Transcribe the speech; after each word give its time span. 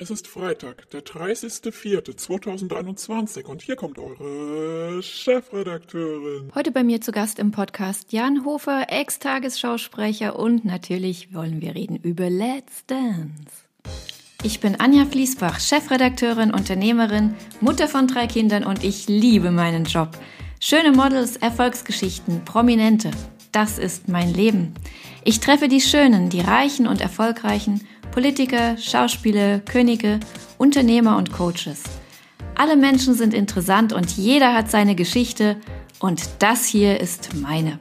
Es 0.00 0.10
ist 0.10 0.28
Freitag, 0.28 0.88
der 0.90 1.04
30.04.2023 1.04 3.46
und 3.46 3.62
hier 3.62 3.74
kommt 3.74 3.98
eure 3.98 5.02
Chefredakteurin. 5.02 6.52
Heute 6.54 6.70
bei 6.70 6.84
mir 6.84 7.00
zu 7.00 7.10
Gast 7.10 7.40
im 7.40 7.50
Podcast 7.50 8.12
Jan 8.12 8.44
Hofer, 8.44 8.86
Ex-Tagesschausprecher 8.90 10.38
und 10.38 10.64
natürlich 10.64 11.34
wollen 11.34 11.60
wir 11.60 11.74
reden 11.74 11.96
über 11.96 12.30
Let's 12.30 12.86
Dance. 12.86 13.64
Ich 14.44 14.60
bin 14.60 14.78
Anja 14.78 15.04
Fließbach, 15.04 15.58
Chefredakteurin, 15.58 16.54
Unternehmerin, 16.54 17.34
Mutter 17.60 17.88
von 17.88 18.06
drei 18.06 18.28
Kindern 18.28 18.62
und 18.62 18.84
ich 18.84 19.08
liebe 19.08 19.50
meinen 19.50 19.84
Job. 19.84 20.16
Schöne 20.60 20.92
Models, 20.92 21.38
Erfolgsgeschichten, 21.38 22.44
Prominente. 22.44 23.10
Das 23.50 23.78
ist 23.78 24.06
mein 24.06 24.32
Leben. 24.32 24.74
Ich 25.24 25.40
treffe 25.40 25.66
die 25.66 25.80
Schönen, 25.80 26.30
die 26.30 26.40
Reichen 26.40 26.86
und 26.86 27.00
Erfolgreichen 27.00 27.80
Politiker, 28.18 28.76
Schauspieler, 28.76 29.60
Könige, 29.60 30.18
Unternehmer 30.58 31.18
und 31.18 31.32
Coaches. 31.32 31.84
Alle 32.56 32.76
Menschen 32.76 33.14
sind 33.14 33.32
interessant 33.32 33.92
und 33.92 34.10
jeder 34.16 34.54
hat 34.54 34.72
seine 34.72 34.96
Geschichte 34.96 35.56
und 36.00 36.28
das 36.40 36.66
hier 36.66 36.98
ist 36.98 37.36
meine. 37.36 37.78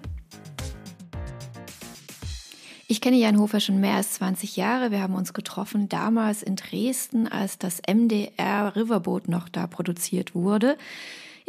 Ich 2.87 3.01
kenne 3.01 3.17
Jan 3.17 3.39
Hofer 3.39 3.59
schon 3.59 3.79
mehr 3.79 3.95
als 3.95 4.11
20 4.11 4.57
Jahre. 4.57 4.91
Wir 4.91 5.01
haben 5.01 5.15
uns 5.15 5.33
getroffen 5.33 5.89
damals 5.89 6.43
in 6.43 6.55
Dresden, 6.55 7.27
als 7.27 7.57
das 7.57 7.81
MDR 7.91 8.75
Riverboat 8.75 9.29
noch 9.29 9.49
da 9.49 9.65
produziert 9.65 10.35
wurde. 10.35 10.77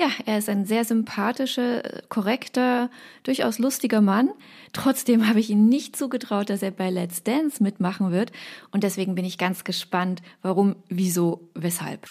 Ja, 0.00 0.10
er 0.26 0.38
ist 0.38 0.48
ein 0.48 0.64
sehr 0.64 0.84
sympathischer, 0.84 1.82
korrekter, 2.08 2.88
durchaus 3.24 3.58
lustiger 3.58 4.00
Mann. 4.00 4.30
Trotzdem 4.72 5.28
habe 5.28 5.40
ich 5.40 5.50
ihm 5.50 5.68
nicht 5.68 5.96
zugetraut, 5.96 6.50
dass 6.50 6.62
er 6.62 6.70
bei 6.70 6.88
Let's 6.88 7.24
Dance 7.24 7.60
mitmachen 7.60 8.12
wird. 8.12 8.30
Und 8.70 8.84
deswegen 8.84 9.16
bin 9.16 9.24
ich 9.24 9.38
ganz 9.38 9.64
gespannt, 9.64 10.22
warum, 10.40 10.76
wieso, 10.88 11.50
weshalb. 11.54 12.06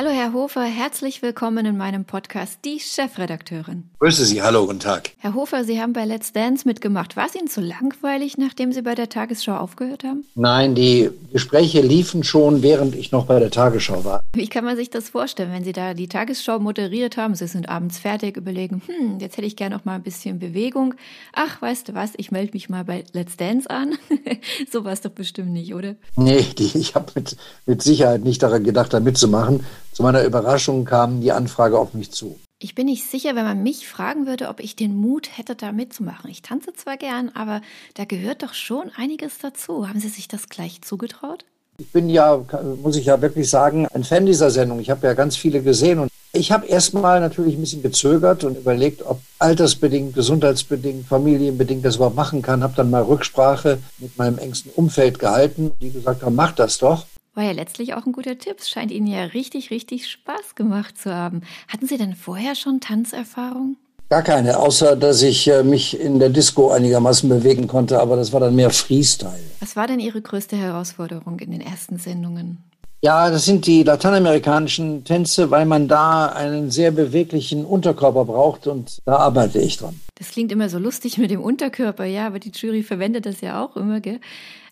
Hallo 0.00 0.10
Herr 0.10 0.32
Hofer, 0.32 0.62
herzlich 0.62 1.22
willkommen 1.22 1.66
in 1.66 1.76
meinem 1.76 2.04
Podcast 2.04 2.60
Die 2.64 2.78
Chefredakteurin. 2.78 3.90
Grüße 3.98 4.24
Sie, 4.26 4.40
hallo, 4.42 4.64
guten 4.64 4.78
Tag. 4.78 5.10
Herr 5.18 5.34
Hofer, 5.34 5.64
Sie 5.64 5.80
haben 5.80 5.92
bei 5.92 6.04
Let's 6.04 6.32
Dance 6.32 6.68
mitgemacht. 6.68 7.16
War 7.16 7.26
es 7.26 7.34
Ihnen 7.34 7.48
zu 7.48 7.60
langweilig, 7.60 8.38
nachdem 8.38 8.70
Sie 8.70 8.82
bei 8.82 8.94
der 8.94 9.08
Tagesschau 9.08 9.56
aufgehört 9.56 10.04
haben? 10.04 10.24
Nein, 10.36 10.76
die 10.76 11.10
Gespräche 11.32 11.80
liefen 11.80 12.22
schon, 12.22 12.62
während 12.62 12.94
ich 12.94 13.10
noch 13.10 13.26
bei 13.26 13.40
der 13.40 13.50
Tagesschau 13.50 14.04
war. 14.04 14.22
Wie 14.34 14.46
kann 14.46 14.64
man 14.64 14.76
sich 14.76 14.88
das 14.88 15.08
vorstellen, 15.08 15.50
wenn 15.50 15.64
Sie 15.64 15.72
da 15.72 15.94
die 15.94 16.06
Tagesschau 16.06 16.60
moderiert 16.60 17.16
haben? 17.16 17.34
Sie 17.34 17.48
sind 17.48 17.68
abends 17.68 17.98
fertig, 17.98 18.36
überlegen, 18.36 18.80
hm, 18.86 19.18
jetzt 19.18 19.36
hätte 19.36 19.48
ich 19.48 19.56
gerne 19.56 19.74
noch 19.74 19.84
mal 19.84 19.96
ein 19.96 20.04
bisschen 20.04 20.38
Bewegung. 20.38 20.94
Ach, 21.32 21.60
weißt 21.60 21.88
du 21.88 21.94
was, 21.94 22.12
ich 22.18 22.30
melde 22.30 22.52
mich 22.52 22.68
mal 22.68 22.84
bei 22.84 23.02
Let's 23.14 23.36
Dance 23.36 23.68
an. 23.68 23.98
so 24.70 24.84
war 24.84 24.92
es 24.92 25.00
doch 25.00 25.10
bestimmt 25.10 25.50
nicht, 25.50 25.74
oder? 25.74 25.96
Nee, 26.14 26.46
die, 26.56 26.78
ich 26.78 26.94
habe 26.94 27.10
mit, 27.16 27.36
mit 27.66 27.82
Sicherheit 27.82 28.22
nicht 28.22 28.44
daran 28.44 28.62
gedacht, 28.62 28.94
da 28.94 29.00
mitzumachen. 29.00 29.64
Zu 29.92 30.02
meiner 30.02 30.24
Überraschung 30.24 30.84
kam 30.84 31.20
die 31.20 31.32
Anfrage 31.32 31.78
auf 31.78 31.94
mich 31.94 32.10
zu. 32.12 32.38
Ich 32.60 32.74
bin 32.74 32.86
nicht 32.86 33.08
sicher, 33.08 33.36
wenn 33.36 33.44
man 33.44 33.62
mich 33.62 33.86
fragen 33.86 34.26
würde, 34.26 34.48
ob 34.48 34.58
ich 34.58 34.74
den 34.74 34.96
Mut 34.96 35.36
hätte, 35.36 35.54
da 35.54 35.70
mitzumachen. 35.70 36.28
Ich 36.28 36.42
tanze 36.42 36.72
zwar 36.72 36.96
gern, 36.96 37.30
aber 37.34 37.60
da 37.94 38.04
gehört 38.04 38.42
doch 38.42 38.52
schon 38.52 38.90
einiges 38.96 39.38
dazu. 39.38 39.88
Haben 39.88 40.00
Sie 40.00 40.08
sich 40.08 40.26
das 40.26 40.48
gleich 40.48 40.82
zugetraut? 40.82 41.44
Ich 41.78 41.92
bin 41.92 42.08
ja, 42.08 42.44
muss 42.82 42.96
ich 42.96 43.06
ja 43.06 43.22
wirklich 43.22 43.48
sagen, 43.48 43.86
ein 43.94 44.02
Fan 44.02 44.26
dieser 44.26 44.50
Sendung. 44.50 44.80
Ich 44.80 44.90
habe 44.90 45.06
ja 45.06 45.14
ganz 45.14 45.36
viele 45.36 45.62
gesehen 45.62 46.00
und 46.00 46.10
ich 46.32 46.50
habe 46.50 46.66
erstmal 46.66 47.20
natürlich 47.20 47.54
ein 47.54 47.60
bisschen 47.60 47.82
gezögert 47.82 48.42
und 48.42 48.58
überlegt, 48.58 49.06
ob 49.06 49.20
altersbedingt, 49.38 50.14
gesundheitsbedingt, 50.14 51.06
familienbedingt 51.06 51.84
das 51.84 51.96
überhaupt 51.96 52.16
machen 52.16 52.42
kann. 52.42 52.64
Habe 52.64 52.74
dann 52.76 52.90
mal 52.90 53.02
Rücksprache 53.02 53.78
mit 53.98 54.18
meinem 54.18 54.38
engsten 54.38 54.72
Umfeld 54.74 55.20
gehalten, 55.20 55.70
die 55.80 55.92
gesagt 55.92 56.22
haben, 56.22 56.34
mach 56.34 56.52
das 56.52 56.78
doch. 56.78 57.06
War 57.38 57.44
ja 57.44 57.52
letztlich 57.52 57.94
auch 57.94 58.04
ein 58.04 58.10
guter 58.10 58.36
Tipp. 58.36 58.56
Es 58.58 58.68
scheint 58.68 58.90
Ihnen 58.90 59.06
ja 59.06 59.22
richtig, 59.22 59.70
richtig 59.70 60.10
Spaß 60.10 60.56
gemacht 60.56 60.98
zu 60.98 61.14
haben. 61.14 61.42
Hatten 61.68 61.86
Sie 61.86 61.96
denn 61.96 62.16
vorher 62.16 62.56
schon 62.56 62.80
Tanzerfahrung? 62.80 63.76
Gar 64.08 64.22
keine, 64.22 64.58
außer 64.58 64.96
dass 64.96 65.22
ich 65.22 65.46
äh, 65.46 65.62
mich 65.62 66.00
in 66.00 66.18
der 66.18 66.30
Disco 66.30 66.72
einigermaßen 66.72 67.28
bewegen 67.28 67.68
konnte, 67.68 68.00
aber 68.00 68.16
das 68.16 68.32
war 68.32 68.40
dann 68.40 68.56
mehr 68.56 68.70
Freestyle. 68.70 69.38
Was 69.60 69.76
war 69.76 69.86
denn 69.86 70.00
Ihre 70.00 70.20
größte 70.20 70.56
Herausforderung 70.56 71.38
in 71.38 71.52
den 71.52 71.60
ersten 71.60 71.98
Sendungen? 71.98 72.58
Ja, 73.02 73.30
das 73.30 73.44
sind 73.44 73.68
die 73.68 73.84
lateinamerikanischen 73.84 75.04
Tänze, 75.04 75.48
weil 75.52 75.64
man 75.64 75.86
da 75.86 76.26
einen 76.26 76.72
sehr 76.72 76.90
beweglichen 76.90 77.64
Unterkörper 77.64 78.24
braucht 78.24 78.66
und 78.66 78.98
da 79.04 79.14
arbeite 79.14 79.60
ich 79.60 79.76
dran. 79.76 80.00
Das 80.16 80.32
klingt 80.32 80.50
immer 80.50 80.68
so 80.68 80.80
lustig 80.80 81.18
mit 81.18 81.30
dem 81.30 81.40
Unterkörper, 81.40 82.04
ja, 82.04 82.26
aber 82.26 82.40
die 82.40 82.50
Jury 82.50 82.82
verwendet 82.82 83.26
das 83.26 83.40
ja 83.42 83.64
auch 83.64 83.76
immer, 83.76 84.00
gell? 84.00 84.18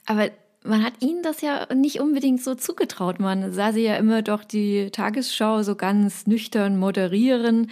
Aber 0.06 0.30
man 0.66 0.84
hat 0.84 0.94
ihnen 1.00 1.22
das 1.22 1.40
ja 1.40 1.66
nicht 1.74 2.00
unbedingt 2.00 2.42
so 2.42 2.54
zugetraut. 2.54 3.20
Man 3.20 3.52
sah 3.52 3.72
sie 3.72 3.82
ja 3.82 3.96
immer 3.96 4.22
doch 4.22 4.44
die 4.44 4.90
Tagesschau 4.90 5.62
so 5.62 5.74
ganz 5.74 6.26
nüchtern 6.26 6.78
moderieren. 6.78 7.70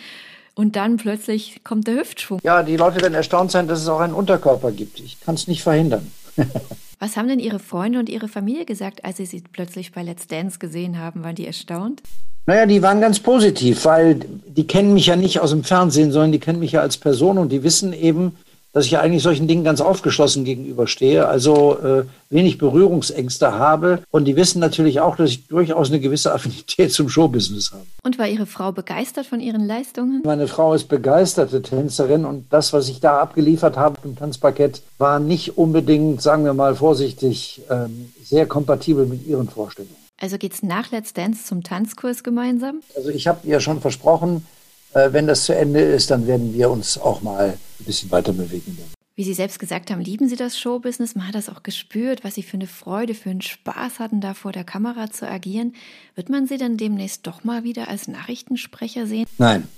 Und 0.55 0.77
dann 0.77 0.97
plötzlich 0.97 1.63
kommt 1.65 1.89
der 1.89 1.97
Hüftschwung. 1.97 2.41
Ja, 2.45 2.63
die 2.63 2.77
Leute 2.77 3.01
werden 3.01 3.15
erstaunt 3.15 3.51
sein, 3.51 3.67
dass 3.67 3.83
es 3.83 3.89
auch 3.89 4.01
einen 4.01 4.15
Unterkörper 4.15 4.71
gibt. 4.71 5.01
Ich 5.01 5.21
kann 5.21 5.35
es 5.35 5.49
nicht 5.49 5.63
verhindern. 5.63 6.13
Was 7.01 7.17
haben 7.17 7.29
denn 7.29 7.41
Ihre 7.41 7.59
Freunde 7.59 7.99
und 7.99 8.09
Ihre 8.09 8.29
Familie 8.29 8.65
gesagt, 8.65 9.05
als 9.05 9.17
Sie 9.17 9.27
sie 9.27 9.43
plötzlich 9.53 9.93
bei 9.93 10.03
Let's 10.03 10.29
Dance 10.29 10.59
gesehen 10.59 10.99
haben? 10.99 11.25
Waren 11.25 11.35
die 11.35 11.47
erstaunt? 11.47 12.03
Naja, 12.47 12.67
die 12.67 12.83
waren 12.83 13.01
ganz 13.01 13.21
positiv, 13.21 13.85
weil 13.85 14.21
die 14.47 14.67
kennen 14.67 14.95
mich 14.95 15.07
ja 15.07 15.17
nicht 15.17 15.41
aus 15.41 15.51
dem 15.51 15.65
Fernsehen, 15.65 16.13
sondern 16.13 16.33
die 16.33 16.39
kennen 16.39 16.61
mich 16.61 16.73
ja 16.73 16.83
als 16.83 16.99
Person 16.99 17.39
und 17.39 17.51
die 17.51 17.63
wissen 17.63 17.93
eben, 17.93 18.37
dass 18.75 18.87
ich 18.87 18.91
ja 18.91 19.01
eigentlich 19.01 19.23
solchen 19.23 19.49
Dingen 19.49 19.65
ganz 19.65 19.81
aufgeschlossen 19.81 20.45
gegenüberstehe, 20.45 21.27
also 21.27 21.79
äh, 21.79 22.05
wenig 22.29 22.59
Berührungsängste 22.59 23.53
habe. 23.53 24.03
Und 24.11 24.27
die 24.27 24.37
wissen 24.37 24.59
natürlich 24.59 25.01
auch, 25.01 25.17
dass 25.17 25.31
ich 25.31 25.47
durchaus 25.47 25.89
eine 25.89 26.01
gewisse 26.01 26.35
Affinität 26.35 26.93
zum 26.93 27.09
Showbusiness 27.09 27.71
habe. 27.73 27.87
Und 28.03 28.19
war 28.19 28.29
Ihre 28.29 28.47
Frau 28.47 28.73
begeistert 28.73 29.27
von 29.27 29.41
Ihren 29.41 29.65
Leistungen? 29.65 30.23
Meine 30.25 30.49
Frau 30.49 30.75
ist 30.75 30.89
begeisterte 30.89 31.63
Tänzerin 31.63 32.25
und 32.25 32.53
das, 32.53 32.73
was 32.73 32.89
ich 32.89 32.99
da 33.01 33.21
abgeliefert 33.21 33.77
habe 33.77 33.97
im 34.05 34.17
Tanzparkett, 34.17 34.83
war 34.99 35.21
nicht 35.21 35.57
unbedingt, 35.57 36.21
sagen 36.21 36.45
wir 36.45 36.53
mal 36.53 36.75
vorsichtig, 36.75 37.63
ähm, 37.71 38.13
sehr 38.25 38.47
kompatibel 38.47 39.07
mit 39.07 39.25
ihren 39.25 39.49
Vorstellungen. 39.49 39.95
Also 40.21 40.39
geht 40.39 40.55
es 40.55 40.63
nach 40.63 40.91
Let's 40.91 41.13
Dance 41.13 41.45
zum 41.45 41.63
Tanzkurs 41.63 42.23
gemeinsam? 42.25 42.81
Also 42.97 43.11
ich 43.11 43.27
habe 43.29 43.47
ihr 43.47 43.61
schon 43.61 43.81
versprochen, 43.81 44.47
wenn 44.95 45.27
das 45.27 45.45
zu 45.45 45.55
Ende 45.55 45.81
ist, 45.81 46.11
dann 46.11 46.27
werden 46.27 46.55
wir 46.55 46.71
uns 46.71 46.99
auch 46.99 47.23
mal 47.23 47.51
ein 47.81 47.85
bisschen 47.85 48.11
weiter 48.11 48.33
bewegen. 48.33 48.79
Wie 49.17 49.25
Sie 49.25 49.35
selbst 49.35 49.61
gesagt 49.61 49.93
haben, 49.93 50.01
lieben 50.01 50.29
Sie 50.29 50.35
das 50.35 50.59
Showbusiness. 50.59 51.15
Man 51.15 51.29
hat 51.29 51.37
das 51.37 51.49
auch 51.49 51.63
gespürt, 51.63 52.25
was 52.25 52.35
Sie 52.35 52.43
für 52.43 52.55
eine 52.55 52.67
Freude, 52.67 53.15
für 53.15 53.31
einen 53.31 53.43
Spaß 53.43 54.01
hatten, 54.01 54.21
da 54.21 54.35
vor 54.35 54.51
der 54.51 54.65
Kamera 54.65 55.09
zu 55.09 55.29
agieren. 55.29 55.75
Wird 56.17 56.31
man 56.31 56.49
Sie 56.49 56.59
dann 56.59 56.77
demnächst 56.77 57.25
doch 57.27 57.45
mal 57.45 57.63
wieder 57.63 57.89
als 57.89 58.09
Nachrichtensprecher 58.09 59.07
sehen? 59.07 59.27
Nein, 59.39 59.69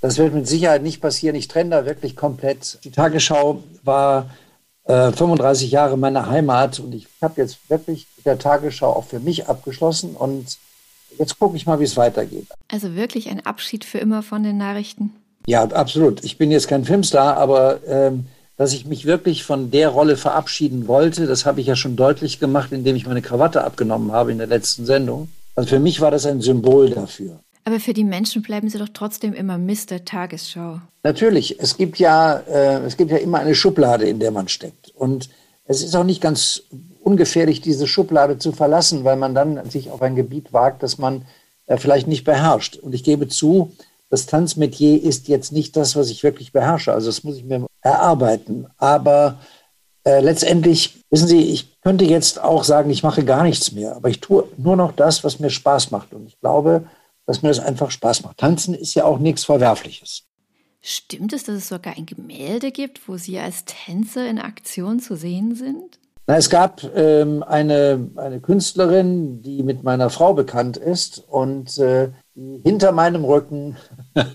das 0.00 0.18
wird 0.18 0.34
mit 0.34 0.46
Sicherheit 0.46 0.84
nicht 0.84 1.00
passieren. 1.00 1.34
Ich 1.34 1.48
trenne 1.48 1.70
da 1.70 1.84
wirklich 1.84 2.14
komplett. 2.14 2.78
Die 2.84 2.92
Tagesschau 2.92 3.64
war 3.82 4.30
äh, 4.84 5.10
35 5.10 5.72
Jahre 5.72 5.96
meine 5.96 6.26
Heimat 6.26 6.78
und 6.78 6.94
ich 6.94 7.08
habe 7.20 7.40
jetzt 7.40 7.68
wirklich 7.68 8.06
mit 8.16 8.26
der 8.26 8.38
Tagesschau 8.38 8.92
auch 8.92 9.04
für 9.04 9.18
mich 9.18 9.48
abgeschlossen 9.48 10.14
und 10.14 10.58
jetzt 11.18 11.38
gucke 11.38 11.56
ich 11.56 11.66
mal, 11.66 11.80
wie 11.80 11.84
es 11.84 11.96
weitergeht. 11.96 12.46
Also 12.68 12.94
wirklich 12.94 13.28
ein 13.28 13.44
Abschied 13.44 13.84
für 13.84 13.98
immer 13.98 14.22
von 14.22 14.42
den 14.42 14.56
Nachrichten? 14.56 15.12
Ja, 15.46 15.64
absolut. 15.64 16.24
Ich 16.24 16.38
bin 16.38 16.50
jetzt 16.50 16.68
kein 16.68 16.84
Filmstar, 16.84 17.36
aber 17.36 17.80
ähm, 17.86 18.26
dass 18.56 18.72
ich 18.72 18.86
mich 18.86 19.04
wirklich 19.04 19.44
von 19.44 19.70
der 19.70 19.90
Rolle 19.90 20.16
verabschieden 20.16 20.88
wollte, 20.88 21.26
das 21.26 21.46
habe 21.46 21.60
ich 21.60 21.66
ja 21.66 21.76
schon 21.76 21.96
deutlich 21.96 22.40
gemacht, 22.40 22.72
indem 22.72 22.96
ich 22.96 23.06
meine 23.06 23.22
Krawatte 23.22 23.64
abgenommen 23.64 24.12
habe 24.12 24.32
in 24.32 24.38
der 24.38 24.46
letzten 24.46 24.86
Sendung. 24.86 25.28
Also 25.54 25.68
für 25.68 25.78
mich 25.78 26.00
war 26.00 26.10
das 26.10 26.26
ein 26.26 26.40
Symbol 26.40 26.90
dafür. 26.90 27.40
Aber 27.64 27.80
für 27.80 27.92
die 27.92 28.04
Menschen 28.04 28.42
bleiben 28.42 28.68
sie 28.68 28.78
doch 28.78 28.88
trotzdem 28.92 29.34
immer 29.34 29.58
Mr. 29.58 30.04
Tagesschau. 30.04 30.80
Natürlich. 31.02 31.58
Es 31.58 31.76
gibt 31.76 31.98
ja, 31.98 32.38
äh, 32.38 32.78
es 32.84 32.96
gibt 32.96 33.10
ja 33.10 33.16
immer 33.16 33.38
eine 33.38 33.54
Schublade, 33.54 34.06
in 34.06 34.20
der 34.20 34.30
man 34.30 34.48
steckt. 34.48 34.90
Und 34.94 35.28
es 35.64 35.82
ist 35.82 35.96
auch 35.96 36.04
nicht 36.04 36.20
ganz 36.20 36.62
ungefährlich, 37.06 37.60
diese 37.60 37.86
Schublade 37.86 38.36
zu 38.36 38.50
verlassen, 38.50 39.04
weil 39.04 39.16
man 39.16 39.32
dann 39.32 39.70
sich 39.70 39.90
auf 39.90 40.02
ein 40.02 40.16
Gebiet 40.16 40.52
wagt, 40.52 40.82
das 40.82 40.98
man 40.98 41.24
äh, 41.66 41.76
vielleicht 41.76 42.08
nicht 42.08 42.24
beherrscht. 42.24 42.76
Und 42.76 42.96
ich 42.96 43.04
gebe 43.04 43.28
zu, 43.28 43.72
das 44.10 44.26
Tanzmetier 44.26 45.00
ist 45.00 45.28
jetzt 45.28 45.52
nicht 45.52 45.76
das, 45.76 45.94
was 45.94 46.10
ich 46.10 46.24
wirklich 46.24 46.50
beherrsche. 46.50 46.92
Also 46.92 47.06
das 47.06 47.22
muss 47.22 47.36
ich 47.36 47.44
mir 47.44 47.64
erarbeiten. 47.80 48.66
Aber 48.76 49.38
äh, 50.04 50.18
letztendlich, 50.20 51.04
wissen 51.08 51.28
Sie, 51.28 51.42
ich 51.42 51.80
könnte 51.80 52.04
jetzt 52.04 52.42
auch 52.42 52.64
sagen, 52.64 52.90
ich 52.90 53.04
mache 53.04 53.24
gar 53.24 53.44
nichts 53.44 53.70
mehr, 53.70 53.94
aber 53.94 54.08
ich 54.08 54.20
tue 54.20 54.48
nur 54.56 54.74
noch 54.74 54.90
das, 54.90 55.22
was 55.22 55.38
mir 55.38 55.50
Spaß 55.50 55.92
macht. 55.92 56.12
Und 56.12 56.26
ich 56.26 56.40
glaube, 56.40 56.86
dass 57.24 57.40
mir 57.40 57.50
das 57.50 57.60
einfach 57.60 57.92
Spaß 57.92 58.24
macht. 58.24 58.38
Tanzen 58.38 58.74
ist 58.74 58.94
ja 58.94 59.04
auch 59.04 59.20
nichts 59.20 59.44
Verwerfliches. 59.44 60.24
Stimmt 60.82 61.32
es, 61.32 61.44
dass 61.44 61.54
es 61.54 61.68
sogar 61.68 61.96
ein 61.96 62.06
Gemälde 62.06 62.72
gibt, 62.72 63.08
wo 63.08 63.16
Sie 63.16 63.38
als 63.38 63.64
Tänzer 63.64 64.28
in 64.28 64.40
Aktion 64.40 64.98
zu 64.98 65.16
sehen 65.16 65.54
sind? 65.54 66.00
Na, 66.28 66.36
es 66.36 66.50
gab 66.50 66.82
ähm, 66.96 67.44
eine, 67.44 68.10
eine 68.16 68.40
Künstlerin, 68.40 69.42
die 69.42 69.62
mit 69.62 69.84
meiner 69.84 70.10
Frau 70.10 70.34
bekannt 70.34 70.76
ist 70.76 71.22
und 71.28 71.78
äh, 71.78 72.10
die 72.34 72.60
hinter 72.64 72.90
meinem 72.90 73.24
Rücken 73.24 73.76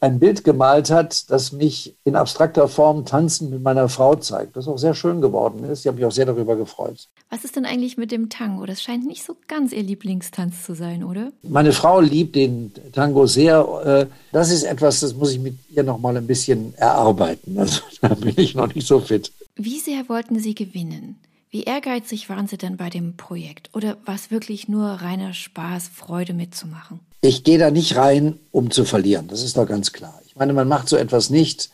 ein 0.00 0.20
Bild 0.20 0.44
gemalt 0.44 0.90
hat, 0.90 1.28
das 1.30 1.50
mich 1.50 1.96
in 2.04 2.14
abstrakter 2.14 2.68
Form 2.68 3.04
tanzend 3.04 3.50
mit 3.50 3.62
meiner 3.62 3.88
Frau 3.88 4.14
zeigt, 4.14 4.56
das 4.56 4.68
auch 4.68 4.78
sehr 4.78 4.94
schön 4.94 5.20
geworden 5.20 5.64
ist. 5.64 5.80
Ich 5.80 5.86
habe 5.86 5.96
mich 5.96 6.04
auch 6.04 6.12
sehr 6.12 6.26
darüber 6.26 6.54
gefreut. 6.54 7.08
Was 7.30 7.44
ist 7.44 7.56
denn 7.56 7.64
eigentlich 7.64 7.96
mit 7.96 8.12
dem 8.12 8.28
Tango? 8.28 8.64
Das 8.66 8.80
scheint 8.80 9.06
nicht 9.06 9.24
so 9.24 9.34
ganz 9.48 9.72
Ihr 9.72 9.82
Lieblingstanz 9.82 10.64
zu 10.64 10.74
sein, 10.74 11.02
oder? 11.02 11.32
Meine 11.42 11.72
Frau 11.72 12.00
liebt 12.00 12.36
den 12.36 12.72
Tango 12.92 13.26
sehr. 13.26 13.66
Äh, 13.84 14.14
das 14.32 14.52
ist 14.52 14.62
etwas, 14.62 15.00
das 15.00 15.14
muss 15.14 15.32
ich 15.32 15.40
mit 15.40 15.58
ihr 15.70 15.82
noch 15.82 15.98
mal 15.98 16.16
ein 16.16 16.26
bisschen 16.26 16.74
erarbeiten. 16.76 17.58
Also 17.58 17.80
da 18.00 18.08
bin 18.14 18.34
ich 18.36 18.54
noch 18.54 18.72
nicht 18.72 18.86
so 18.86 19.00
fit. 19.00 19.32
Wie 19.60 19.80
sehr 19.80 20.08
wollten 20.08 20.38
Sie 20.38 20.54
gewinnen? 20.54 21.18
Wie 21.50 21.64
ehrgeizig 21.64 22.28
waren 22.28 22.46
Sie 22.46 22.56
denn 22.56 22.76
bei 22.76 22.90
dem 22.90 23.16
Projekt? 23.16 23.70
Oder 23.74 23.96
war 24.04 24.14
es 24.14 24.30
wirklich 24.30 24.68
nur 24.68 24.86
reiner 24.86 25.34
Spaß, 25.34 25.88
Freude 25.88 26.32
mitzumachen? 26.32 27.00
Ich 27.22 27.42
gehe 27.42 27.58
da 27.58 27.72
nicht 27.72 27.96
rein, 27.96 28.38
um 28.52 28.70
zu 28.70 28.84
verlieren. 28.84 29.26
Das 29.26 29.42
ist 29.42 29.56
doch 29.56 29.66
ganz 29.66 29.92
klar. 29.92 30.22
Ich 30.28 30.36
meine, 30.36 30.52
man 30.52 30.68
macht 30.68 30.88
so 30.88 30.96
etwas 30.96 31.28
nicht 31.28 31.70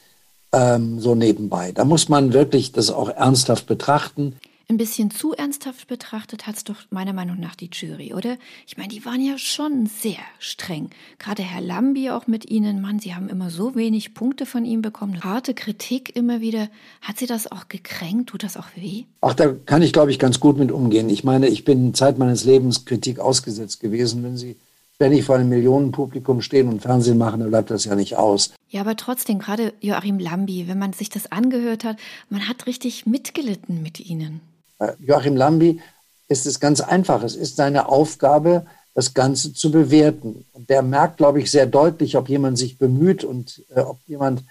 ähm, 0.52 0.98
so 0.98 1.14
nebenbei. 1.14 1.72
Da 1.72 1.84
muss 1.84 2.08
man 2.08 2.32
wirklich 2.32 2.72
das 2.72 2.90
auch 2.90 3.10
ernsthaft 3.10 3.66
betrachten. 3.66 4.36
Ein 4.66 4.78
bisschen 4.78 5.10
zu 5.10 5.34
ernsthaft 5.34 5.88
betrachtet 5.88 6.46
hat 6.46 6.56
es 6.56 6.64
doch 6.64 6.76
meiner 6.88 7.12
Meinung 7.12 7.38
nach 7.38 7.54
die 7.54 7.68
Jury, 7.70 8.14
oder? 8.14 8.38
Ich 8.66 8.78
meine, 8.78 8.88
die 8.88 9.04
waren 9.04 9.22
ja 9.22 9.36
schon 9.36 9.84
sehr 9.86 10.16
streng. 10.38 10.88
Gerade 11.18 11.42
Herr 11.42 11.60
Lambi 11.60 12.08
auch 12.08 12.26
mit 12.26 12.50
Ihnen, 12.50 12.80
Mann, 12.80 12.98
Sie 12.98 13.14
haben 13.14 13.28
immer 13.28 13.50
so 13.50 13.74
wenig 13.74 14.14
Punkte 14.14 14.46
von 14.46 14.64
ihm 14.64 14.80
bekommen. 14.80 15.22
Harte 15.22 15.52
Kritik 15.52 16.16
immer 16.16 16.40
wieder. 16.40 16.70
Hat 17.02 17.18
Sie 17.18 17.26
das 17.26 17.52
auch 17.52 17.68
gekränkt? 17.68 18.30
Tut 18.30 18.42
das 18.42 18.56
auch 18.56 18.68
weh? 18.74 19.04
Ach, 19.20 19.34
da 19.34 19.52
kann 19.66 19.82
ich, 19.82 19.92
glaube 19.92 20.10
ich, 20.10 20.18
ganz 20.18 20.40
gut 20.40 20.56
mit 20.56 20.72
umgehen. 20.72 21.10
Ich 21.10 21.24
meine, 21.24 21.48
ich 21.48 21.64
bin 21.66 21.92
Zeit 21.92 22.16
meines 22.16 22.44
Lebens 22.44 22.86
Kritik 22.86 23.18
ausgesetzt 23.18 23.80
gewesen. 23.80 24.22
Wenn 24.22 24.38
Sie 24.38 24.56
ständig 24.94 25.24
vor 25.24 25.36
einem 25.36 25.50
Millionenpublikum 25.50 26.40
stehen 26.40 26.68
und 26.68 26.80
Fernsehen 26.80 27.18
machen, 27.18 27.40
dann 27.40 27.50
bleibt 27.50 27.70
das 27.70 27.84
ja 27.84 27.94
nicht 27.96 28.16
aus. 28.16 28.54
Ja, 28.70 28.80
aber 28.80 28.96
trotzdem, 28.96 29.40
gerade 29.40 29.74
Joachim 29.82 30.18
Lambi, 30.18 30.68
wenn 30.68 30.78
man 30.78 30.94
sich 30.94 31.10
das 31.10 31.30
angehört 31.30 31.84
hat, 31.84 31.98
man 32.30 32.48
hat 32.48 32.66
richtig 32.66 33.04
mitgelitten 33.04 33.82
mit 33.82 34.00
Ihnen. 34.00 34.40
Äh, 34.78 34.92
Joachim 34.98 35.36
Lambi 35.36 35.80
ist 36.28 36.46
es 36.46 36.60
ganz 36.60 36.80
einfach. 36.80 37.22
Es 37.22 37.36
ist 37.36 37.56
seine 37.56 37.88
Aufgabe, 37.88 38.66
das 38.94 39.12
Ganze 39.12 39.52
zu 39.52 39.70
bewerten. 39.70 40.44
Und 40.52 40.70
der 40.70 40.82
merkt, 40.82 41.16
glaube 41.16 41.40
ich, 41.40 41.50
sehr 41.50 41.66
deutlich, 41.66 42.16
ob 42.16 42.28
jemand 42.28 42.58
sich 42.58 42.78
bemüht 42.78 43.24
und 43.24 43.64
äh, 43.74 43.80
ob 43.80 43.98
jemand 44.06 44.44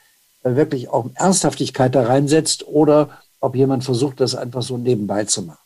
äh, 0.43 0.55
wirklich 0.55 0.89
auch 0.89 1.09
Ernsthaftigkeit 1.15 1.95
da 1.95 2.03
reinsetzt 2.03 2.67
oder 2.67 3.09
ob 3.39 3.55
jemand 3.55 3.83
versucht, 3.83 4.19
das 4.19 4.35
einfach 4.35 4.61
so 4.61 4.77
nebenbei 4.77 5.25
zu 5.25 5.43
machen. 5.43 5.59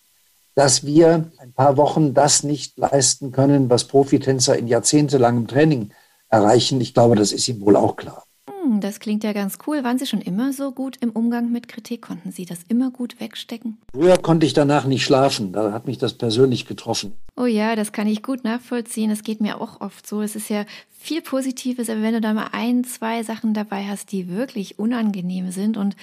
Dass 0.56 0.86
wir 0.86 1.32
ein 1.38 1.54
paar 1.54 1.78
Wochen 1.78 2.14
das 2.14 2.44
nicht 2.44 2.78
leisten 2.78 3.32
können, 3.32 3.70
was 3.70 3.84
Profitänzer 3.84 4.58
in 4.58 4.68
jahrzehntelangem 4.68 5.48
Training 5.48 5.92
erreichen, 6.30 6.82
ich 6.82 6.94
glaube, 6.94 7.16
das 7.16 7.32
ist 7.32 7.48
ihm 7.48 7.62
wohl 7.62 7.76
auch 7.76 7.96
klar. 7.96 8.27
Hm, 8.68 8.82
das 8.82 9.00
klingt 9.00 9.24
ja 9.24 9.32
ganz 9.32 9.58
cool. 9.66 9.84
Waren 9.84 9.98
Sie 9.98 10.06
schon 10.06 10.22
immer 10.22 10.52
so 10.52 10.72
gut 10.72 10.98
im 10.98 11.12
Umgang 11.12 11.52
mit 11.52 11.70
Kritik? 11.70 12.02
Konnten 12.02 12.32
Sie 12.32 12.46
das 12.46 12.60
immer 12.68 12.92
gut 12.92 13.20
wegstecken? 13.20 13.78
Früher 13.94 14.18
konnte 14.18 14.46
ich 14.46 14.54
danach 14.54 14.86
nicht 14.86 15.06
schlafen. 15.06 15.54
Da 15.54 15.72
hat 15.72 15.88
mich 15.88 15.98
das 15.98 16.14
persönlich 16.14 16.66
getroffen. 16.66 17.14
Oh 17.38 17.46
ja, 17.46 17.76
das 17.76 17.94
kann 17.94 18.08
ich 18.08 18.24
gut 18.24 18.44
nachvollziehen. 18.44 19.10
Das 19.10 19.24
geht 19.24 19.40
mir 19.40 19.62
auch 19.62 19.80
oft 19.80 20.06
so. 20.06 20.22
Es 20.22 20.36
ist 20.36 20.50
ja 20.50 20.66
viel 20.90 21.22
Positives, 21.22 21.90
aber 21.90 22.02
wenn 22.02 22.14
du 22.14 22.22
da 22.22 22.34
mal 22.34 22.50
ein, 22.52 22.84
zwei 22.84 23.24
Sachen 23.24 23.54
dabei 23.54 23.86
hast, 23.86 24.12
die 24.12 24.28
wirklich 24.28 24.80
unangenehm 24.80 25.52
sind 25.52 25.78
und 25.78 25.96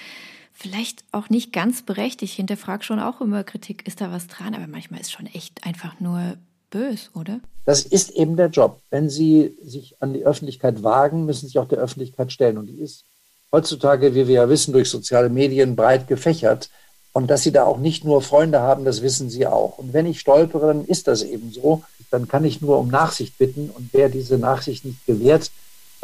vielleicht 0.51 1.03
auch 1.11 1.29
nicht 1.29 1.53
ganz 1.53 1.83
berechtigt, 1.83 2.33
hinterfrag 2.33 2.83
schon 2.83 2.99
auch 2.99 3.21
immer 3.21 3.43
Kritik, 3.43 3.85
ist 3.87 4.01
da 4.01 4.11
was 4.11 4.27
dran, 4.27 4.55
aber 4.55 4.67
manchmal 4.67 5.01
ist 5.01 5.11
schon 5.11 5.27
echt 5.27 5.65
einfach 5.65 5.99
nur 5.99 6.37
bös, 6.75 7.09
oder? 7.13 7.39
Das 7.63 7.83
ist 7.83 8.11
eben 8.11 8.35
der 8.35 8.49
Job. 8.49 8.81
Wenn 8.89 9.09
Sie 9.09 9.57
sich 9.63 9.95
an 10.01 10.13
die 10.13 10.25
Öffentlichkeit 10.25 10.83
wagen, 10.83 11.25
müssen 11.25 11.41
Sie 11.41 11.47
sich 11.47 11.59
auch 11.59 11.69
der 11.69 11.79
Öffentlichkeit 11.79 12.33
stellen. 12.33 12.57
Und 12.57 12.67
die 12.67 12.81
ist 12.81 13.05
heutzutage, 13.51 14.13
wie 14.13 14.27
wir 14.27 14.35
ja 14.35 14.49
wissen, 14.49 14.73
durch 14.73 14.89
soziale 14.89 15.29
Medien 15.29 15.77
breit 15.77 16.07
gefächert. 16.07 16.69
Und 17.13 17.27
dass 17.31 17.43
Sie 17.43 17.53
da 17.53 17.63
auch 17.63 17.77
nicht 17.77 18.03
nur 18.03 18.21
Freunde 18.21 18.59
haben, 18.59 18.83
das 18.83 19.01
wissen 19.01 19.29
Sie 19.29 19.47
auch. 19.47 19.77
Und 19.77 19.93
wenn 19.93 20.05
ich 20.05 20.19
stolpere, 20.19 20.67
dann 20.67 20.83
ist 20.83 21.07
das 21.07 21.23
eben 21.23 21.51
so. 21.51 21.83
Dann 22.11 22.27
kann 22.27 22.43
ich 22.43 22.61
nur 22.61 22.77
um 22.77 22.89
Nachsicht 22.89 23.37
bitten. 23.37 23.69
Und 23.69 23.89
wer 23.93 24.09
diese 24.09 24.37
Nachsicht 24.37 24.83
nicht 24.83 25.05
gewährt, 25.05 25.51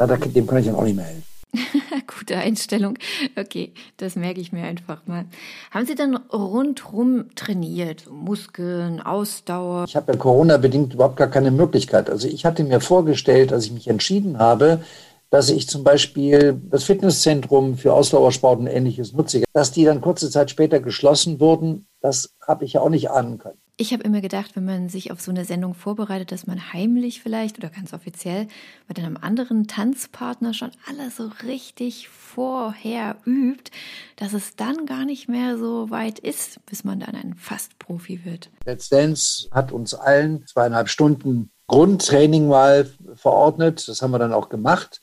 dem 0.00 0.46
kann 0.46 0.58
ich 0.58 0.66
dann 0.66 0.74
auch 0.74 0.84
nicht 0.84 0.96
mehr 0.96 1.04
helfen. 1.04 1.24
Gute 2.18 2.36
Einstellung. 2.36 2.98
Okay, 3.36 3.72
das 3.98 4.16
merke 4.16 4.40
ich 4.40 4.52
mir 4.52 4.64
einfach 4.64 5.06
mal. 5.06 5.26
Haben 5.70 5.86
Sie 5.86 5.94
dann 5.94 6.16
rundrum 6.16 7.26
trainiert? 7.34 8.10
Muskeln, 8.10 9.00
Ausdauer? 9.00 9.84
Ich 9.86 9.96
habe 9.96 10.12
ja 10.12 10.18
Corona-bedingt 10.18 10.94
überhaupt 10.94 11.16
gar 11.16 11.28
keine 11.28 11.50
Möglichkeit. 11.50 12.08
Also 12.08 12.26
ich 12.26 12.44
hatte 12.44 12.64
mir 12.64 12.80
vorgestellt, 12.80 13.52
als 13.52 13.66
ich 13.66 13.72
mich 13.72 13.88
entschieden 13.88 14.38
habe, 14.38 14.82
dass 15.30 15.50
ich 15.50 15.68
zum 15.68 15.84
Beispiel 15.84 16.60
das 16.70 16.84
Fitnesszentrum 16.84 17.76
für 17.76 17.92
Ausdauersport 17.92 18.60
und 18.60 18.66
ähnliches 18.66 19.12
nutze, 19.12 19.42
dass 19.52 19.72
die 19.72 19.84
dann 19.84 20.00
kurze 20.00 20.30
Zeit 20.30 20.50
später 20.50 20.80
geschlossen 20.80 21.40
wurden, 21.40 21.86
das 22.02 22.34
habe 22.46 22.64
ich 22.64 22.74
ja 22.74 22.80
auch 22.80 22.90
nicht 22.90 23.10
ahnen 23.10 23.38
können. 23.38 23.58
Ich 23.78 23.92
habe 23.92 24.02
immer 24.02 24.20
gedacht, 24.20 24.54
wenn 24.54 24.66
man 24.66 24.88
sich 24.88 25.10
auf 25.10 25.20
so 25.20 25.30
eine 25.30 25.44
Sendung 25.44 25.74
vorbereitet, 25.74 26.30
dass 26.30 26.46
man 26.46 26.72
heimlich 26.72 27.22
vielleicht 27.22 27.58
oder 27.58 27.70
ganz 27.70 27.94
offiziell 27.94 28.46
mit 28.86 28.98
einem 28.98 29.16
anderen 29.16 29.66
Tanzpartner 29.66 30.52
schon 30.52 30.70
alles 30.86 31.16
so 31.16 31.30
richtig 31.44 32.08
vorher 32.08 33.16
übt, 33.24 33.70
dass 34.16 34.34
es 34.34 34.56
dann 34.56 34.84
gar 34.84 35.04
nicht 35.04 35.28
mehr 35.28 35.56
so 35.56 35.90
weit 35.90 36.18
ist, 36.18 36.64
bis 36.66 36.84
man 36.84 37.00
dann 37.00 37.14
ein 37.14 37.34
Fast-Profi 37.34 38.24
wird. 38.24 38.50
Let's 38.66 38.90
Dance 38.90 39.48
hat 39.50 39.72
uns 39.72 39.94
allen 39.94 40.46
zweieinhalb 40.46 40.88
Stunden 40.88 41.50
Grundtraining 41.66 42.48
mal 42.48 42.90
verordnet. 43.14 43.88
Das 43.88 44.02
haben 44.02 44.10
wir 44.10 44.18
dann 44.18 44.34
auch 44.34 44.50
gemacht. 44.50 45.00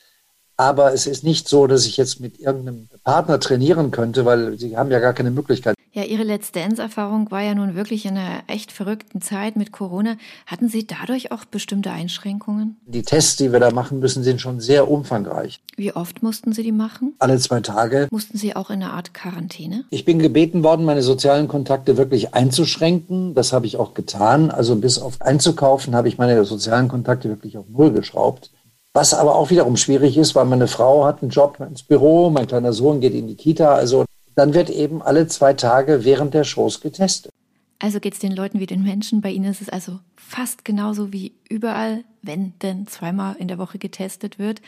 Aber 0.58 0.94
es 0.94 1.08
ist 1.08 1.24
nicht 1.24 1.48
so, 1.48 1.68
dass 1.68 1.86
ich 1.86 1.98
jetzt 1.98 2.20
mit 2.20 2.38
irgendeinem 2.38 2.90
Partner 3.04 3.40
trainieren 3.40 3.92
könnte, 3.92 4.26
weil 4.26 4.60
sie 4.60 4.78
haben 4.78 4.92
ja 4.92 5.00
gar 5.00 5.14
keine 5.14 5.32
Möglichkeit. 5.32 5.76
Ja, 6.00 6.06
Ihre 6.06 6.24
Let's 6.24 6.54
Dance-Erfahrung 6.54 7.30
war 7.30 7.42
ja 7.42 7.54
nun 7.54 7.76
wirklich 7.76 8.06
in 8.06 8.16
einer 8.16 8.44
echt 8.48 8.72
verrückten 8.72 9.20
Zeit 9.20 9.58
mit 9.58 9.74
Corona. 9.74 10.16
Hatten 10.48 10.70
Sie 10.70 10.88
dadurch 10.88 11.34
auch 11.34 11.44
bestimmte 11.44 11.92
Einschränkungen? 11.92 12.78
Die 12.86 13.02
Tests, 13.02 13.36
die 13.36 13.52
wir 13.52 13.60
da 13.60 13.72
machen 13.72 14.00
müssen, 14.00 14.24
sind 14.24 14.40
schon 14.40 14.62
sehr 14.62 14.90
umfangreich. 14.90 15.60
Wie 15.76 15.92
oft 15.92 16.24
mussten 16.24 16.54
Sie 16.54 16.64
die 16.64 16.72
machen? 16.72 17.16
Alle 17.20 17.38
zwei 17.40 17.60
Tage. 17.60 18.08
Mussten 18.12 18.38
Sie 18.38 18.56
auch 18.56 18.70
in 18.70 18.82
eine 18.82 18.94
Art 18.94 19.14
Quarantäne? 19.14 19.84
Ich 19.90 20.06
bin 20.06 20.20
gebeten 20.20 20.64
worden, 20.64 20.86
meine 20.86 21.02
sozialen 21.02 21.50
Kontakte 21.50 21.98
wirklich 21.98 22.34
einzuschränken. 22.34 23.34
Das 23.36 23.52
habe 23.52 23.66
ich 23.66 23.76
auch 23.76 23.94
getan. 23.94 24.52
Also 24.52 24.78
bis 24.78 25.00
auf 25.00 25.22
einzukaufen 25.22 25.98
habe 25.98 26.08
ich 26.08 26.18
meine 26.18 26.46
sozialen 26.46 26.88
Kontakte 26.88 27.28
wirklich 27.28 27.58
auf 27.58 27.66
Null 27.68 27.92
geschraubt. 27.92 28.52
Was 28.94 29.14
aber 29.14 29.36
auch 29.36 29.50
wiederum 29.50 29.76
schwierig 29.76 30.18
ist, 30.18 30.34
weil 30.34 30.46
meine 30.46 30.68
Frau 30.68 31.04
hat 31.04 31.22
einen 31.22 31.30
Job 31.30 31.60
ins 31.60 31.84
Büro, 31.84 32.30
mein 32.30 32.48
kleiner 32.48 32.72
Sohn 32.72 33.02
geht 33.02 33.14
in 33.14 33.28
die 33.28 33.36
Kita. 33.36 33.76
Also 33.76 34.06
dann 34.40 34.54
wird 34.54 34.70
eben 34.70 35.02
alle 35.02 35.28
zwei 35.28 35.54
Tage 35.54 36.06
während 36.06 36.34
der 36.34 36.46
Shows 36.46 36.80
getestet. 36.80 37.32
Also 37.78 38.00
geht 38.00 38.14
es 38.14 38.20
den 38.20 38.32
Leuten 38.32 38.62
wie 38.62 38.66
den 38.66 38.84
Menschen. 38.84 39.20
Bei 39.20 39.32
Ihnen 39.32 39.52
ist 39.52 39.62
es 39.62 39.68
also 39.70 40.00
fast 40.16 40.64
genauso 40.64 41.12
wie 41.12 41.34
überall, 41.50 42.06
wenn 42.22 42.54
denn 42.60 42.88
zweimal 42.88 43.36
in 43.36 43.50
der 43.50 43.58
Woche 43.58 43.80
getestet 43.80 44.40
wird. 44.40 44.62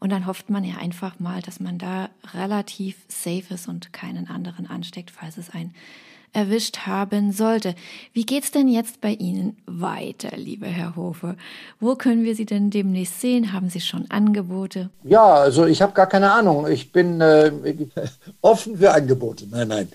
Und 0.00 0.12
dann 0.12 0.26
hofft 0.26 0.50
man 0.50 0.64
ja 0.64 0.76
einfach 0.76 1.18
mal, 1.18 1.40
dass 1.40 1.60
man 1.60 1.78
da 1.78 2.10
relativ 2.34 2.96
safe 3.08 3.54
ist 3.54 3.68
und 3.68 3.94
keinen 3.94 4.28
anderen 4.28 4.66
ansteckt, 4.66 5.10
falls 5.10 5.38
es 5.38 5.48
ein 5.48 5.74
erwischt 6.36 6.80
haben 6.86 7.32
sollte. 7.32 7.74
Wie 8.12 8.26
geht's 8.26 8.50
denn 8.50 8.68
jetzt 8.68 9.00
bei 9.00 9.12
Ihnen 9.12 9.56
weiter, 9.66 10.36
lieber 10.36 10.66
Herr 10.66 10.94
Hofe? 10.94 11.36
Wo 11.80 11.94
können 11.94 12.24
wir 12.24 12.36
Sie 12.36 12.44
denn 12.44 12.68
demnächst 12.68 13.22
sehen? 13.22 13.54
Haben 13.54 13.70
Sie 13.70 13.80
schon 13.80 14.10
Angebote? 14.10 14.90
Ja, 15.02 15.34
also 15.34 15.64
ich 15.64 15.80
habe 15.80 15.94
gar 15.94 16.06
keine 16.06 16.30
Ahnung. 16.30 16.66
Ich 16.68 16.92
bin 16.92 17.22
äh, 17.22 17.50
offen 18.42 18.76
für 18.76 18.92
Angebote. 18.92 19.46
Nein, 19.50 19.68
nein. 19.68 19.88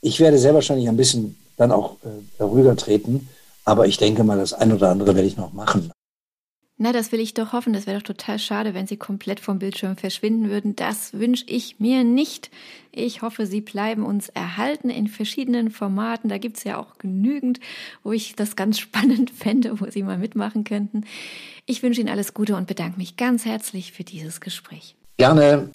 Ich 0.00 0.20
werde 0.20 0.38
sehr 0.38 0.54
wahrscheinlich 0.54 0.88
ein 0.88 0.96
bisschen 0.96 1.36
dann 1.56 1.72
auch 1.72 1.96
äh, 2.38 2.42
ruhiger 2.42 2.76
treten. 2.76 3.28
Aber 3.64 3.86
ich 3.86 3.98
denke 3.98 4.22
mal, 4.22 4.38
das 4.38 4.52
ein 4.52 4.72
oder 4.72 4.90
andere 4.90 5.14
werde 5.16 5.28
ich 5.28 5.36
noch 5.36 5.52
machen. 5.52 5.90
Na, 6.80 6.92
das 6.92 7.10
will 7.10 7.18
ich 7.18 7.34
doch 7.34 7.52
hoffen. 7.52 7.72
Das 7.72 7.88
wäre 7.88 7.98
doch 7.98 8.06
total 8.06 8.38
schade, 8.38 8.72
wenn 8.72 8.86
Sie 8.86 8.96
komplett 8.96 9.40
vom 9.40 9.58
Bildschirm 9.58 9.96
verschwinden 9.96 10.48
würden. 10.48 10.76
Das 10.76 11.12
wünsche 11.12 11.44
ich 11.48 11.80
mir 11.80 12.04
nicht. 12.04 12.52
Ich 12.92 13.20
hoffe, 13.20 13.46
Sie 13.46 13.60
bleiben 13.60 14.04
uns 14.04 14.28
erhalten 14.28 14.88
in 14.88 15.08
verschiedenen 15.08 15.72
Formaten. 15.72 16.30
Da 16.30 16.38
gibt 16.38 16.56
es 16.56 16.64
ja 16.64 16.78
auch 16.78 16.96
genügend, 16.98 17.58
wo 18.04 18.12
ich 18.12 18.36
das 18.36 18.54
ganz 18.54 18.78
spannend 18.80 19.30
fände, 19.30 19.80
wo 19.80 19.90
Sie 19.90 20.04
mal 20.04 20.18
mitmachen 20.18 20.62
könnten. 20.62 21.04
Ich 21.66 21.82
wünsche 21.82 22.00
Ihnen 22.00 22.10
alles 22.10 22.32
Gute 22.32 22.54
und 22.54 22.68
bedanke 22.68 22.96
mich 22.96 23.16
ganz 23.16 23.44
herzlich 23.44 23.90
für 23.90 24.04
dieses 24.04 24.40
Gespräch. 24.40 24.94
Gerne. 25.16 25.72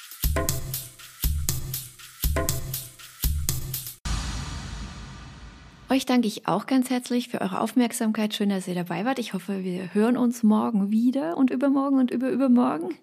Euch 5.94 6.08
danke 6.08 6.28
ich 6.28 6.48
auch 6.48 6.66
ganz 6.66 6.90
herzlich 6.90 7.30
für 7.30 7.40
eure 7.40 7.62
Aufmerksamkeit. 7.62 8.34
Schön, 8.34 8.50
dass 8.50 8.68
ihr 8.68 8.74
dabei 8.74 9.06
wart. 9.06 9.20
Ich 9.20 9.36
hoffe, 9.36 9.64
wir 9.64 9.94
hören 9.94 10.18
uns 10.18 10.42
morgen 10.42 10.90
wieder 10.90 11.38
und 11.38 11.52
übermorgen 11.52 12.00
und 12.00 12.10
über 12.10 12.32
übermorgen. 12.32 12.96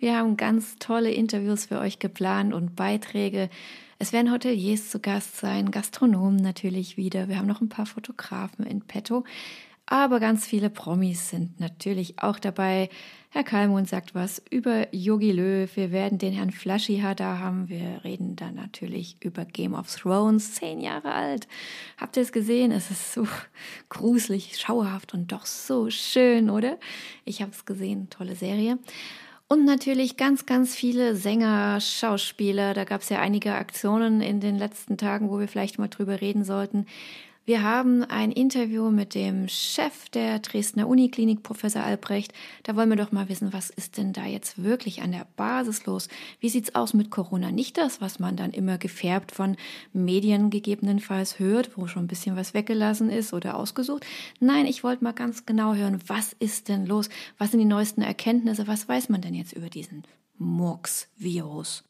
Wir 0.00 0.16
haben 0.16 0.38
ganz 0.38 0.76
tolle 0.78 1.10
Interviews 1.10 1.66
für 1.66 1.78
euch 1.78 1.98
geplant 1.98 2.54
und 2.54 2.74
Beiträge. 2.74 3.50
Es 3.98 4.14
werden 4.14 4.32
Hoteliers 4.32 4.88
zu 4.88 4.98
Gast 4.98 5.36
sein, 5.36 5.70
Gastronomen 5.70 6.36
natürlich 6.36 6.96
wieder. 6.96 7.28
Wir 7.28 7.36
haben 7.36 7.46
noch 7.46 7.60
ein 7.60 7.68
paar 7.68 7.84
Fotografen 7.84 8.64
in 8.64 8.80
petto. 8.80 9.24
Aber 9.90 10.20
ganz 10.20 10.46
viele 10.46 10.68
Promis 10.68 11.30
sind 11.30 11.60
natürlich 11.60 12.22
auch 12.22 12.38
dabei. 12.38 12.90
Herr 13.30 13.42
Kalmund 13.42 13.88
sagt 13.88 14.14
was 14.14 14.42
über 14.50 14.94
Yogi 14.94 15.32
Löw. 15.32 15.74
Wir 15.76 15.92
werden 15.92 16.18
den 16.18 16.34
Herrn 16.34 16.50
Flaschiha 16.50 17.14
da 17.14 17.38
haben. 17.38 17.70
Wir 17.70 18.04
reden 18.04 18.36
dann 18.36 18.54
natürlich 18.54 19.16
über 19.24 19.46
Game 19.46 19.72
of 19.72 19.90
Thrones. 19.90 20.56
Zehn 20.56 20.80
Jahre 20.80 21.12
alt. 21.12 21.48
Habt 21.96 22.18
ihr 22.18 22.22
es 22.22 22.32
gesehen? 22.32 22.70
Es 22.70 22.90
ist 22.90 23.14
so 23.14 23.26
gruselig, 23.88 24.58
schauerhaft 24.58 25.14
und 25.14 25.32
doch 25.32 25.46
so 25.46 25.88
schön, 25.88 26.50
oder? 26.50 26.76
Ich 27.24 27.40
habe 27.40 27.52
es 27.52 27.64
gesehen. 27.64 28.10
Tolle 28.10 28.36
Serie. 28.36 28.78
Und 29.50 29.64
natürlich 29.64 30.18
ganz, 30.18 30.44
ganz 30.44 30.74
viele 30.74 31.16
Sänger, 31.16 31.80
Schauspieler. 31.80 32.74
Da 32.74 32.84
gab 32.84 33.00
es 33.00 33.08
ja 33.08 33.20
einige 33.20 33.54
Aktionen 33.54 34.20
in 34.20 34.40
den 34.40 34.58
letzten 34.58 34.98
Tagen, 34.98 35.30
wo 35.30 35.40
wir 35.40 35.48
vielleicht 35.48 35.78
mal 35.78 35.88
drüber 35.88 36.20
reden 36.20 36.44
sollten. 36.44 36.84
Wir 37.48 37.62
haben 37.62 38.04
ein 38.04 38.30
Interview 38.30 38.90
mit 38.90 39.14
dem 39.14 39.48
Chef 39.48 40.10
der 40.10 40.38
Dresdner 40.40 40.86
Uniklinik, 40.86 41.42
Professor 41.42 41.82
Albrecht. 41.82 42.34
Da 42.64 42.76
wollen 42.76 42.90
wir 42.90 42.96
doch 42.96 43.10
mal 43.10 43.30
wissen, 43.30 43.54
was 43.54 43.70
ist 43.70 43.96
denn 43.96 44.12
da 44.12 44.26
jetzt 44.26 44.62
wirklich 44.62 45.00
an 45.00 45.12
der 45.12 45.26
Basis 45.34 45.86
los? 45.86 46.08
Wie 46.40 46.50
sieht's 46.50 46.74
aus 46.74 46.92
mit 46.92 47.10
Corona? 47.10 47.50
Nicht 47.50 47.78
das, 47.78 48.02
was 48.02 48.18
man 48.18 48.36
dann 48.36 48.50
immer 48.50 48.76
gefärbt 48.76 49.32
von 49.32 49.56
Medien 49.94 50.50
gegebenenfalls 50.50 51.38
hört, 51.38 51.78
wo 51.78 51.86
schon 51.86 52.04
ein 52.04 52.08
bisschen 52.08 52.36
was 52.36 52.52
weggelassen 52.52 53.08
ist 53.08 53.32
oder 53.32 53.56
ausgesucht. 53.56 54.04
Nein, 54.40 54.66
ich 54.66 54.84
wollte 54.84 55.02
mal 55.02 55.12
ganz 55.12 55.46
genau 55.46 55.72
hören, 55.72 56.02
was 56.06 56.34
ist 56.34 56.68
denn 56.68 56.84
los? 56.84 57.08
Was 57.38 57.52
sind 57.52 57.60
die 57.60 57.64
neuesten 57.64 58.02
Erkenntnisse? 58.02 58.66
Was 58.66 58.86
weiß 58.86 59.08
man 59.08 59.22
denn 59.22 59.32
jetzt 59.32 59.54
über 59.54 59.70
diesen 59.70 60.04
Murks-Virus? 60.36 61.84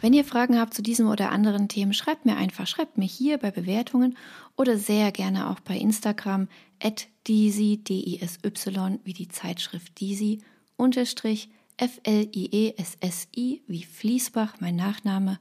Wenn 0.00 0.12
ihr 0.12 0.24
Fragen 0.24 0.60
habt 0.60 0.74
zu 0.74 0.82
diesem 0.82 1.08
oder 1.08 1.32
anderen 1.32 1.68
Themen, 1.68 1.92
schreibt 1.92 2.24
mir 2.24 2.36
einfach, 2.36 2.68
schreibt 2.68 2.98
mir 2.98 3.04
hier 3.06 3.36
bei 3.38 3.50
Bewertungen 3.50 4.16
oder 4.56 4.78
sehr 4.78 5.10
gerne 5.10 5.50
auch 5.50 5.58
bei 5.58 5.76
Instagram 5.76 6.46
at 6.80 7.08
Disi, 7.26 7.78
D-I-S-Y, 7.82 9.00
wie 9.02 9.12
die 9.12 9.28
Zeitschrift 9.28 9.98
Disi, 9.98 10.40
unterstrich 10.76 11.50
F-L-I-E-S-S-I, 11.78 13.62
wie 13.66 13.82
Fließbach, 13.82 14.60
mein 14.60 14.76
Nachname. 14.76 15.40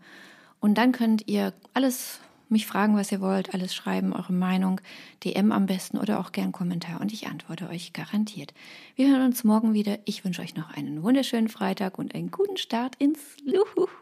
Und 0.60 0.80
dann 0.80 0.92
könnt 0.92 1.28
ihr 1.28 1.54
alles 1.74 2.20
mich 2.50 2.66
fragen, 2.68 2.96
was 2.96 3.12
ihr 3.12 3.22
wollt, 3.22 3.54
alles 3.54 3.76
schreiben, 3.76 4.14
eure 4.14 4.34
Meinung, 4.34 4.82
DM 5.24 5.52
am 5.52 5.66
besten 5.66 5.98
oder 5.98 6.20
auch 6.20 6.32
gern 6.32 6.52
Kommentar 6.52 7.02
und 7.02 7.12
ich 7.12 7.28
antworte 7.28 7.70
euch 7.70 7.94
garantiert. 7.94 8.54
Wir 8.96 9.10
hören 9.10 9.26
uns 9.26 9.44
morgen 9.44 9.74
wieder. 9.74 10.00
Ich 10.06 10.24
wünsche 10.26 10.42
euch 10.42 10.56
noch 10.56 10.72
einen 10.72 11.04
wunderschönen 11.04 11.50
Freitag 11.50 11.98
und 12.00 12.16
einen 12.16 12.32
guten 12.32 12.58
Start 12.58 12.96
ins 12.98 13.20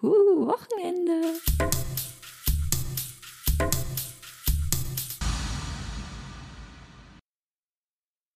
Wochenende. 0.02 1.22